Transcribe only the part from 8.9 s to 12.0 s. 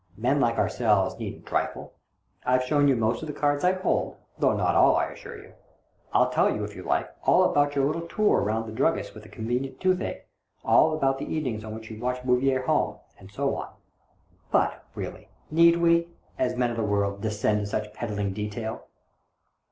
with the convenient toothache, all about the evenings on which